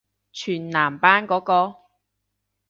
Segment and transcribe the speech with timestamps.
[0.31, 1.75] 全男班嗰個？